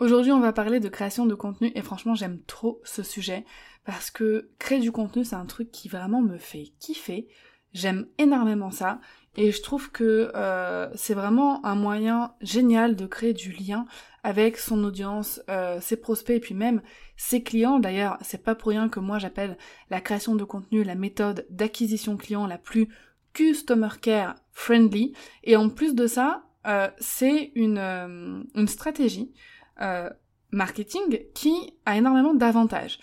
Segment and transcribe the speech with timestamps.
[0.00, 3.44] Aujourd'hui, on va parler de création de contenu et franchement, j'aime trop ce sujet
[3.84, 7.28] parce que créer du contenu, c'est un truc qui vraiment me fait kiffer.
[7.72, 9.00] J'aime énormément ça
[9.36, 13.86] et je trouve que euh, c'est vraiment un moyen génial de créer du lien
[14.24, 16.82] avec son audience, euh, ses prospects et puis même
[17.16, 17.78] ses clients.
[17.78, 19.56] D'ailleurs, c'est pas pour rien que moi j'appelle
[19.90, 22.88] la création de contenu la méthode d'acquisition client la plus
[23.32, 25.14] customer care friendly.
[25.44, 29.32] Et en plus de ça, euh, c'est une, une stratégie
[29.80, 30.10] euh,
[30.50, 32.98] marketing qui a énormément d'avantages.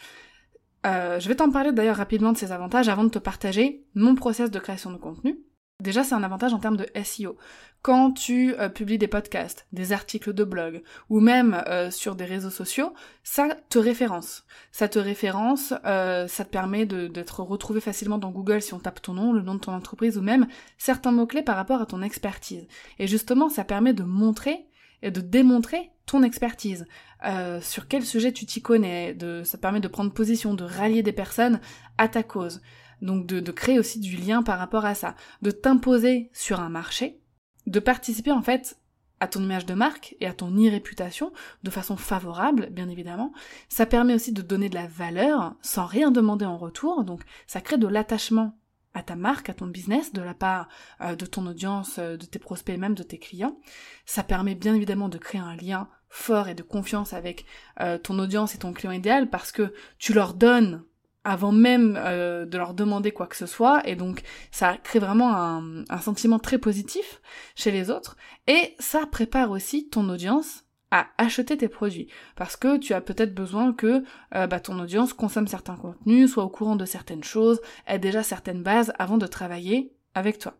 [0.85, 4.15] Euh, je vais t'en parler d'ailleurs rapidement de ces avantages avant de te partager mon
[4.15, 5.37] process de création de contenu.
[5.79, 7.37] Déjà, c'est un avantage en termes de SEO.
[7.81, 12.51] Quand tu euh, publies des podcasts, des articles de blog, ou même sur des réseaux
[12.51, 14.45] sociaux, ça te référence.
[14.71, 19.15] Ça te référence, ça te permet d'être retrouvé facilement dans Google si on tape ton
[19.15, 20.47] nom, le nom de ton entreprise, ou même
[20.77, 22.67] certains mots-clés par rapport à ton expertise.
[22.99, 24.67] Et justement, ça permet de montrer
[25.01, 26.85] et de démontrer ton expertise,
[27.25, 31.03] euh, sur quel sujet tu t'y connais, de, ça permet de prendre position, de rallier
[31.03, 31.59] des personnes
[31.97, 32.61] à ta cause,
[33.01, 36.69] donc de, de créer aussi du lien par rapport à ça, de t'imposer sur un
[36.69, 37.21] marché,
[37.67, 38.77] de participer en fait
[39.21, 43.31] à ton image de marque et à ton e-réputation de façon favorable, bien évidemment.
[43.69, 47.61] Ça permet aussi de donner de la valeur sans rien demander en retour, donc ça
[47.61, 48.57] crée de l'attachement
[48.93, 50.67] à ta marque, à ton business, de la part
[51.01, 53.59] euh, de ton audience, euh, de tes prospects et même de tes clients.
[54.05, 57.45] Ça permet bien évidemment de créer un lien fort et de confiance avec
[57.79, 60.83] euh, ton audience et ton client idéal parce que tu leur donnes
[61.23, 65.83] avant même de leur demander quoi que ce soit et donc ça crée vraiment un,
[65.87, 67.21] un sentiment très positif
[67.53, 72.77] chez les autres et ça prépare aussi ton audience à acheter tes produits parce que
[72.77, 74.03] tu as peut-être besoin que
[74.35, 78.23] euh, bah, ton audience consomme certains contenus, soit au courant de certaines choses, ait déjà
[78.23, 80.53] certaines bases avant de travailler avec toi.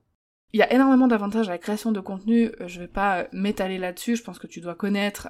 [0.54, 3.24] Il y a énormément d'avantages à la création de contenu, euh, je vais pas euh,
[3.32, 5.30] m'étaler là-dessus, je pense que tu dois connaître,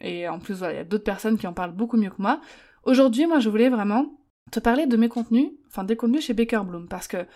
[0.00, 2.40] et en plus il y a d'autres personnes qui en parlent beaucoup mieux que moi.
[2.84, 4.18] Aujourd'hui, moi je voulais vraiment
[4.50, 7.26] te parler de mes contenus, enfin des contenus chez Baker Bloom, parce que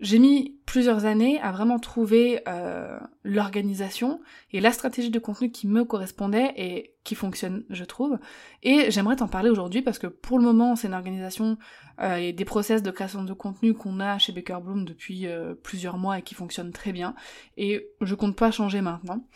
[0.00, 5.66] j'ai mis plusieurs années à vraiment trouver euh, l'organisation et la stratégie de contenu qui
[5.66, 8.18] me correspondait et qui fonctionne, je trouve.
[8.62, 11.58] Et j'aimerais t'en parler aujourd'hui parce que pour le moment, c'est une organisation
[12.00, 15.54] euh, et des process de création de contenu qu'on a chez Baker Bloom depuis euh,
[15.54, 17.14] plusieurs mois et qui fonctionne très bien.
[17.58, 19.26] Et je compte pas changer maintenant.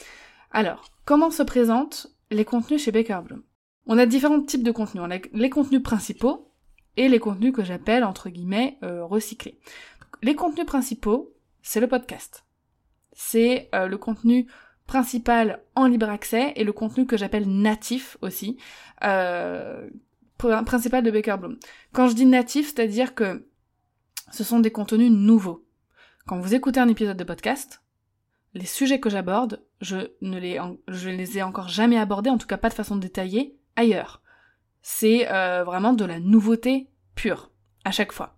[0.51, 3.43] Alors, comment se présentent les contenus chez Baker Bloom?
[3.87, 5.05] On a différents types de contenus.
[5.07, 6.53] On a les contenus principaux
[6.97, 9.59] et les contenus que j'appelle entre guillemets recyclés.
[10.23, 12.45] Les contenus principaux, c'est le podcast.
[13.13, 14.47] C'est euh, le contenu
[14.87, 18.59] principal en libre accès et le contenu que j'appelle natif aussi,
[19.03, 19.89] euh,
[20.37, 21.59] principal de Baker Bloom.
[21.93, 23.49] Quand je dis natif, c'est-à-dire que
[24.31, 25.65] ce sont des contenus nouveaux.
[26.27, 27.83] Quand vous écoutez un épisode de podcast,
[28.55, 32.69] les sujets que j'aborde, je ne les, ai encore jamais abordés, en tout cas pas
[32.69, 34.23] de façon détaillée, ailleurs.
[34.83, 37.51] C'est euh, vraiment de la nouveauté pure,
[37.85, 38.37] à chaque fois.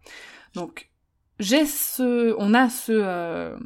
[0.54, 0.90] Donc,
[1.38, 3.56] j'ai ce, on a ce, euh,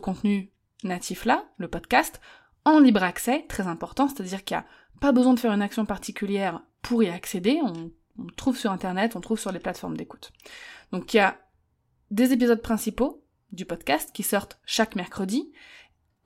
[0.00, 0.50] contenu
[0.84, 2.20] natif là, le podcast,
[2.64, 4.66] en libre accès, très important, c'est-à-dire qu'il n'y a
[5.00, 9.16] pas besoin de faire une action particulière pour y accéder, on, on trouve sur internet,
[9.16, 10.32] on trouve sur les plateformes d'écoute.
[10.92, 11.38] Donc il y a
[12.10, 15.52] des épisodes principaux du podcast qui sortent chaque mercredi,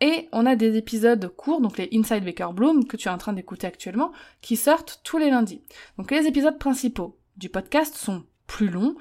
[0.01, 3.19] et on a des épisodes courts, donc les Inside Baker Bloom, que tu es en
[3.19, 5.63] train d'écouter actuellement, qui sortent tous les lundis.
[5.99, 8.97] Donc les épisodes principaux du podcast sont plus longs,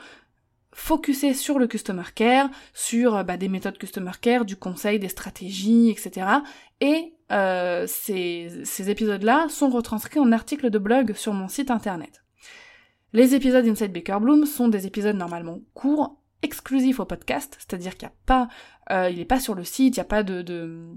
[0.74, 5.10] focuser sur le customer care, sur euh, bah, des méthodes customer care, du conseil, des
[5.10, 6.28] stratégies, etc.
[6.82, 12.24] Et euh, ces, ces épisodes-là sont retranscrits en articles de blog sur mon site internet.
[13.14, 18.08] Les épisodes Inside Baker Bloom sont des épisodes normalement courts, exclusifs au podcast, c'est-à-dire qu'il
[18.08, 18.48] n'y a pas,
[18.92, 20.90] euh, il n'est pas sur le site, il n'y a pas de, de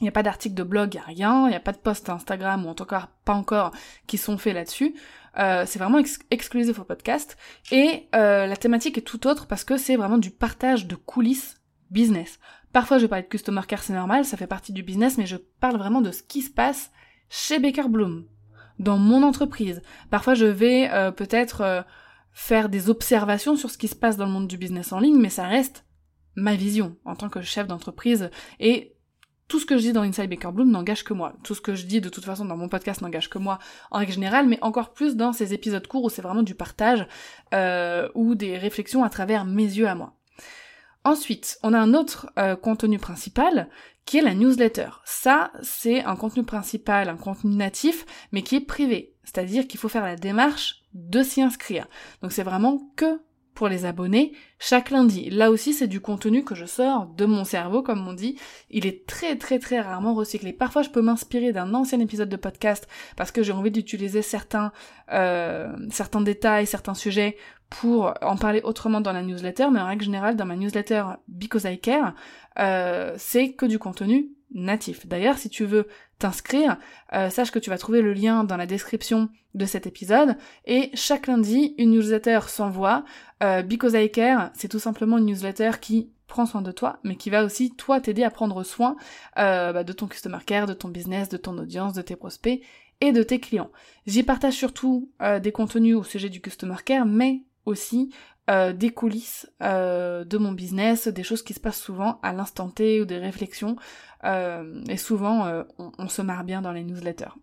[0.00, 1.72] il n'y a pas d'article de blog, il n'y a rien, il n'y a pas
[1.72, 3.70] de post Instagram, ou en tout cas pas encore,
[4.08, 4.94] qui sont faits là-dessus.
[5.38, 6.00] Euh, c'est vraiment
[6.30, 7.36] exclusif au podcast.
[7.72, 11.60] Et euh, la thématique est tout autre parce que c'est vraiment du partage de coulisses
[11.90, 12.38] business.
[12.72, 15.26] Parfois je vais parler de customer care, c'est normal, ça fait partie du business, mais
[15.26, 16.90] je parle vraiment de ce qui se passe
[17.28, 18.26] chez Baker Bloom,
[18.78, 19.80] dans mon entreprise.
[20.10, 21.84] Parfois je vais euh, peut-être
[22.32, 25.20] faire des observations sur ce qui se passe dans le monde du business en ligne,
[25.20, 25.84] mais ça reste
[26.34, 28.28] ma vision en tant que chef d'entreprise
[28.58, 28.93] et
[29.48, 31.34] tout ce que je dis dans Inside Baker Bloom n'engage que moi.
[31.42, 33.58] Tout ce que je dis de toute façon dans mon podcast n'engage que moi
[33.90, 37.06] en règle générale, mais encore plus dans ces épisodes courts où c'est vraiment du partage
[37.52, 40.14] euh, ou des réflexions à travers mes yeux à moi.
[41.04, 43.68] Ensuite, on a un autre euh, contenu principal
[44.06, 44.88] qui est la newsletter.
[45.04, 49.14] Ça, c'est un contenu principal, un contenu natif, mais qui est privé.
[49.24, 51.86] C'est-à-dire qu'il faut faire la démarche de s'y inscrire.
[52.22, 53.20] Donc c'est vraiment que
[53.54, 55.30] pour les abonnés chaque lundi.
[55.30, 58.38] Là aussi, c'est du contenu que je sors de mon cerveau, comme on dit.
[58.70, 60.52] Il est très très très rarement recyclé.
[60.52, 64.72] Parfois, je peux m'inspirer d'un ancien épisode de podcast parce que j'ai envie d'utiliser certains
[65.12, 67.36] euh, certains détails, certains sujets
[67.70, 71.64] pour en parler autrement dans la newsletter, mais en règle générale, dans ma newsletter Because
[71.64, 72.14] I Care,
[72.58, 75.06] euh, c'est que du contenu natif.
[75.06, 75.88] D'ailleurs, si tu veux
[76.18, 76.78] t'inscrire,
[77.12, 80.36] euh, sache que tu vas trouver le lien dans la description de cet épisode.
[80.64, 83.04] Et chaque lundi, une newsletter s'envoie.
[83.42, 87.16] Euh, Because I Care, c'est tout simplement une newsletter qui prend soin de toi, mais
[87.16, 88.96] qui va aussi, toi, t'aider à prendre soin
[89.38, 92.62] euh, bah, de ton customer care, de ton business, de ton audience, de tes prospects
[93.00, 93.70] et de tes clients.
[94.06, 95.10] J'y partage surtout
[95.42, 98.10] des contenus au sujet du customer care, mais aussi
[98.50, 102.68] euh, des coulisses euh, de mon business, des choses qui se passent souvent à l'instant
[102.68, 103.76] T ou des réflexions.
[104.24, 107.34] Euh, et souvent, on, se marre bien dans les newsletters.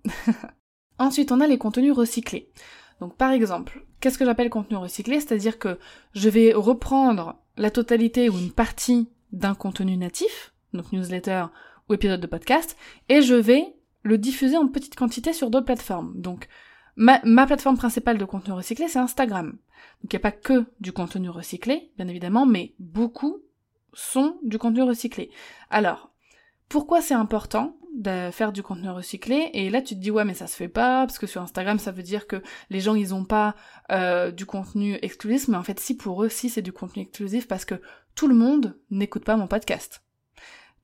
[0.99, 2.51] Ensuite, on a les contenus recyclés.
[2.99, 5.19] Donc par exemple, qu'est-ce que j'appelle contenu recyclé?
[5.19, 5.79] C'est-à-dire que
[6.13, 11.45] je vais reprendre la totalité ou une partie d'un contenu natif, donc newsletter
[11.89, 12.77] ou épisode de podcast,
[13.09, 16.13] et je vais le diffuser en petite quantité sur d'autres plateformes.
[16.15, 16.47] Donc
[16.95, 19.51] Ma, plateforme principale de contenu recyclé, c'est Instagram.
[20.01, 23.41] Donc il n'y a pas que du contenu recyclé, bien évidemment, mais beaucoup
[23.93, 25.31] sont du contenu recyclé.
[25.69, 26.11] Alors,
[26.69, 29.49] pourquoi c'est important de faire du contenu recyclé?
[29.53, 31.77] Et là tu te dis ouais mais ça se fait pas parce que sur Instagram
[31.77, 33.55] ça veut dire que les gens ils ont pas
[33.91, 37.49] euh, du contenu exclusif mais en fait si pour eux si c'est du contenu exclusif
[37.49, 37.81] parce que
[38.15, 40.03] tout le monde n'écoute pas mon podcast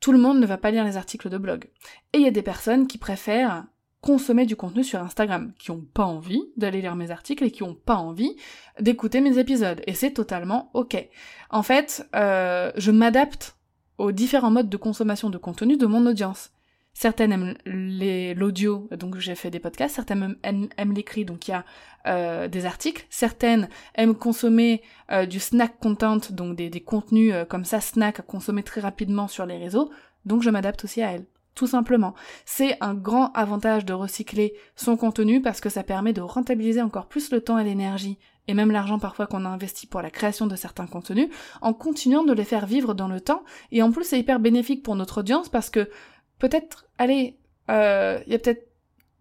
[0.01, 1.69] tout le monde ne va pas lire les articles de blog
[2.11, 3.65] et il y a des personnes qui préfèrent
[4.01, 7.63] consommer du contenu sur Instagram, qui ont pas envie d'aller lire mes articles et qui
[7.63, 8.35] ont pas envie
[8.79, 9.81] d'écouter mes épisodes.
[9.87, 11.07] Et c'est totalement ok.
[11.49, 13.57] En fait, euh, je m'adapte
[13.97, 16.51] aux différents modes de consommation de contenu de mon audience.
[16.93, 21.63] Certaines aiment l'audio, donc j'ai fait des podcasts, certaines aiment, l'écrit, donc il y a
[22.07, 27.65] euh, des articles, certaines aiment consommer euh, du snack content, donc des, des contenus comme
[27.65, 29.91] ça, snack à consommer très rapidement sur les réseaux,
[30.25, 31.27] donc je m'adapte aussi à elles
[31.57, 32.13] tout simplement.
[32.45, 37.07] C'est un grand avantage de recycler son contenu parce que ça permet de rentabiliser encore
[37.07, 40.45] plus le temps et l'énergie et même l'argent parfois qu'on a investi pour la création
[40.45, 41.29] de certains contenus,
[41.61, 43.43] en continuant de les faire vivre dans le temps.
[43.71, 45.89] Et en plus, c'est hyper bénéfique pour notre audience parce que
[46.37, 47.39] peut-être, allez,
[47.69, 48.67] euh, il y a peut-être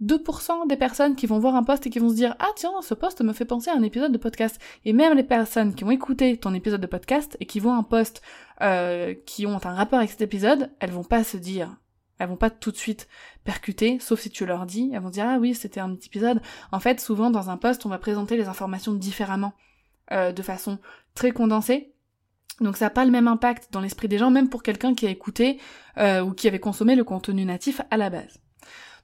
[0.05, 2.71] 2% des personnes qui vont voir un post et qui vont se dire ah tiens
[2.83, 5.85] ce post me fait penser à un épisode de podcast et même les personnes qui
[5.85, 8.21] ont écouté ton épisode de podcast et qui voient un post
[8.61, 11.79] euh, qui ont un rapport avec cet épisode elles vont pas se dire
[12.19, 13.09] elles vont pas tout de suite
[13.45, 16.41] percuter, sauf si tu leur dis, elles vont dire ah oui c'était un petit épisode.
[16.73, 19.53] En fait, souvent dans un post, on va présenter les informations différemment,
[20.13, 20.79] euh, de façon
[21.15, 21.93] très condensée.
[22.61, 25.07] Donc ça n'a pas le même impact dans l'esprit des gens, même pour quelqu'un qui
[25.07, 25.59] a écouté
[25.99, 28.41] euh, ou qui avait consommé le contenu natif à la base.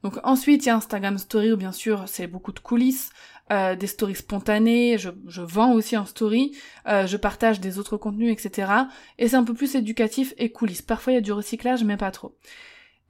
[0.02, 3.10] Donc ensuite il y a Instagram Story où bien sûr c'est beaucoup de coulisses,
[3.52, 6.56] euh, des stories spontanées, je, je, vends aussi en story,
[6.88, 8.72] euh, je partage des autres contenus, etc.
[9.18, 10.82] Et c'est un peu plus éducatif et coulisses.
[10.82, 12.36] Parfois il y a du recyclage mais pas trop.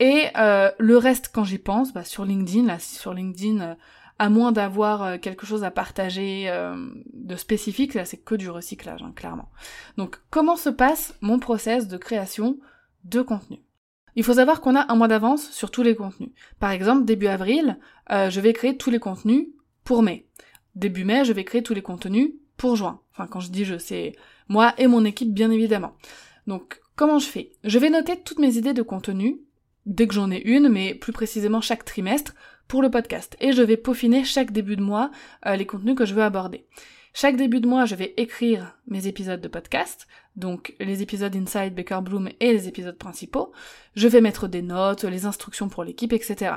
[0.03, 3.75] Et euh, le reste, quand j'y pense, bah, sur LinkedIn, là, sur LinkedIn, euh,
[4.19, 6.53] à moins d'avoir euh, quelque chose à partager
[7.13, 9.49] de spécifique, là, c'est que du recyclage, hein, clairement.
[9.99, 12.59] Donc, comment se passe mon process de création
[13.05, 13.63] de contenu?
[14.17, 16.31] Il faut savoir qu'on a un mois d'avance sur tous les contenus.
[16.59, 17.79] Par exemple, début avril,
[18.11, 19.51] je vais créer tous les contenus
[19.85, 20.27] pour mai.
[20.75, 23.01] Début mai, je vais créer tous les contenus pour juin.
[23.13, 24.17] Enfin, quand je dis je, c'est
[24.49, 25.95] moi et mon équipe, bien évidemment.
[26.49, 27.53] Donc, comment je fais?
[27.63, 29.39] Je vais noter toutes mes idées de contenu
[29.87, 32.35] dès que j'en ai une, mais plus précisément chaque trimestre,
[32.69, 33.37] pour le podcast.
[33.41, 35.11] Et je vais peaufiner chaque début de mois
[35.47, 36.67] euh, les contenus que je veux aborder.
[37.15, 41.75] Chaque début de mois, je vais écrire mes épisodes de podcast, donc les épisodes Inside
[41.75, 43.53] Baker Bloom et les épisodes principaux.
[43.95, 46.55] Je vais mettre des notes, les instructions pour l'équipe, etc.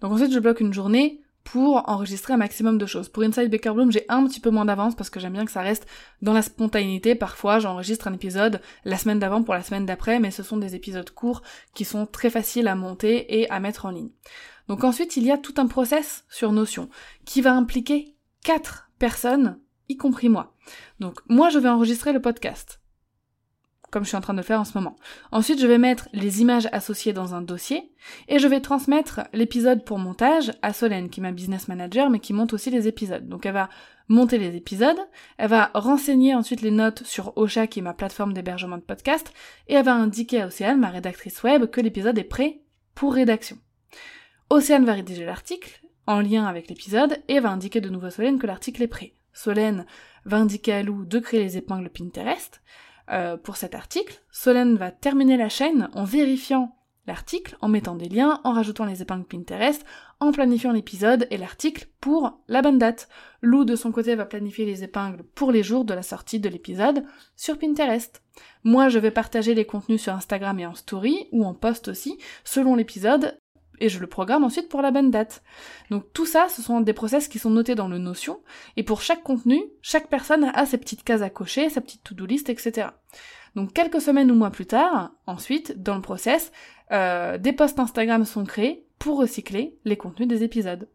[0.00, 1.20] Donc ensuite, je bloque une journée
[1.52, 3.08] pour enregistrer un maximum de choses.
[3.08, 5.50] Pour Inside Baker Bloom, j'ai un petit peu moins d'avance parce que j'aime bien que
[5.50, 5.86] ça reste
[6.20, 7.14] dans la spontanéité.
[7.14, 10.74] Parfois, j'enregistre un épisode la semaine d'avant pour la semaine d'après, mais ce sont des
[10.74, 11.42] épisodes courts
[11.74, 14.10] qui sont très faciles à monter et à mettre en ligne.
[14.68, 16.90] Donc ensuite, il y a tout un process sur Notion
[17.24, 18.14] qui va impliquer
[18.44, 20.54] quatre personnes, y compris moi.
[21.00, 22.80] Donc moi, je vais enregistrer le podcast.
[23.90, 24.96] Comme je suis en train de faire en ce moment.
[25.32, 27.92] Ensuite, je vais mettre les images associées dans un dossier
[28.28, 32.20] et je vais transmettre l'épisode pour montage à Solène, qui est ma business manager, mais
[32.20, 33.28] qui monte aussi les épisodes.
[33.28, 33.68] Donc elle va
[34.08, 34.98] monter les épisodes,
[35.36, 39.32] elle va renseigner ensuite les notes sur Ocha, qui est ma plateforme d'hébergement de podcast,
[39.68, 42.60] et elle va indiquer à Océane, ma rédactrice web, que l'épisode est prêt
[42.94, 43.58] pour rédaction.
[44.50, 48.38] Océane va rédiger l'article, en lien avec l'épisode, et va indiquer de nouveau à Solène
[48.38, 49.12] que l'article est prêt.
[49.34, 49.86] Solène
[50.24, 52.62] va indiquer à Lou de créer les épingles Pinterest,
[53.10, 54.22] euh, pour cet article.
[54.30, 59.02] Solène va terminer la chaîne en vérifiant l'article, en mettant des liens, en rajoutant les
[59.02, 59.84] épingles Pinterest,
[60.20, 63.08] en planifiant l'épisode et l'article pour la bonne date.
[63.40, 66.48] Lou, de son côté, va planifier les épingles pour les jours de la sortie de
[66.48, 68.22] l'épisode sur Pinterest.
[68.62, 72.18] Moi, je vais partager les contenus sur Instagram et en story, ou en post aussi,
[72.44, 73.38] selon l'épisode,
[73.80, 75.42] et je le programme ensuite pour la bonne date.
[75.90, 78.40] Donc tout ça, ce sont des process qui sont notés dans le Notion,
[78.76, 82.26] et pour chaque contenu, chaque personne a ses petites cases à cocher, sa petite to-do
[82.26, 82.88] list, etc.
[83.54, 86.52] Donc quelques semaines ou mois plus tard, ensuite, dans le process,
[86.92, 90.88] euh, des posts Instagram sont créés pour recycler les contenus des épisodes.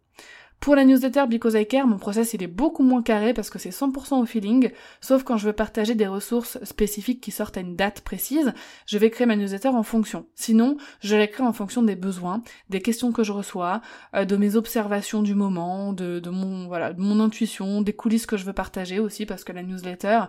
[0.64, 3.60] Pour la newsletter Because I Care, mon process il est beaucoup moins carré parce que
[3.60, 7.60] c'est 100% au feeling, sauf quand je veux partager des ressources spécifiques qui sortent à
[7.60, 8.54] une date précise,
[8.86, 10.26] je vais créer ma newsletter en fonction.
[10.36, 13.82] Sinon, je la crée en fonction des besoins, des questions que je reçois,
[14.16, 18.46] euh, de mes observations du moment, de, mon voilà, mon intuition, des coulisses que je
[18.46, 20.22] veux partager aussi parce que la newsletter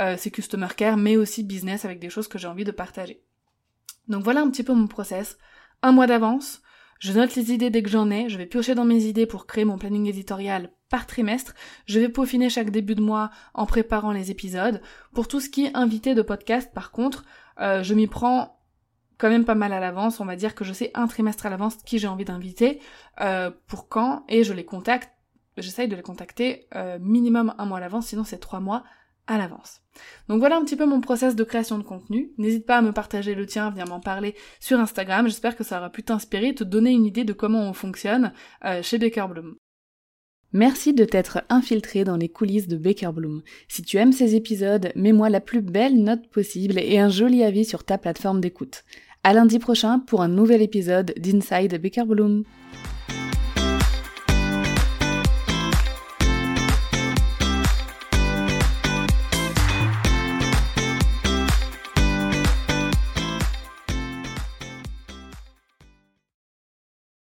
[0.00, 3.22] euh, c'est customer care mais aussi business avec des choses que j'ai envie de partager.
[4.08, 5.38] Donc voilà un petit peu mon process.
[5.82, 6.60] Un mois d'avance,
[6.98, 9.46] je note les idées dès que j'en ai, je vais piocher dans mes idées pour
[9.46, 11.54] créer mon planning éditorial par trimestre,
[11.86, 14.80] je vais peaufiner chaque début de mois en préparant les épisodes.
[15.12, 17.24] Pour tout ce qui est invité de podcast, par contre,
[17.60, 18.60] euh, je m'y prends
[19.18, 21.50] quand même pas mal à l'avance, on va dire que je sais un trimestre à
[21.50, 22.80] l'avance qui j'ai envie d'inviter,
[23.20, 25.10] euh, pour quand, et je les contacte,
[25.56, 28.84] j'essaye de les contacter euh, minimum un mois à l'avance, sinon c'est trois mois
[29.26, 29.80] à l'avance.
[30.28, 32.32] Donc voilà un petit peu mon process de création de contenu.
[32.38, 35.26] N'hésite pas à me partager le tien, viens m'en parler sur Instagram.
[35.26, 38.32] J'espère que ça aura pu t'inspirer, te donner une idée de comment on fonctionne
[38.64, 39.56] euh, chez Baker Bloom.
[40.52, 43.42] Merci de t'être infiltré dans les coulisses de Baker Bloom.
[43.68, 47.64] Si tu aimes ces épisodes, mets-moi la plus belle note possible et un joli avis
[47.64, 48.84] sur ta plateforme d'écoute.
[49.24, 52.44] À lundi prochain pour un nouvel épisode d'Inside Baker Bloom.